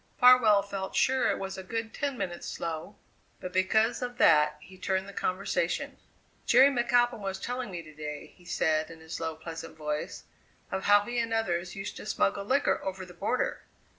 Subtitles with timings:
[0.19, 2.95] Farwell felt sure it was a good ten minutes slow;
[3.39, 5.97] but because of that he turned the conversation.
[6.47, 10.23] "Jerry McAlpin was telling me to day," he said in his low, pleasant voice,
[10.71, 13.61] "of how he and others used to smuggle liquor over the border.